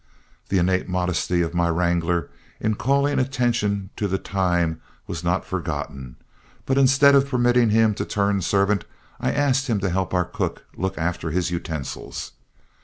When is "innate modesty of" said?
0.57-1.53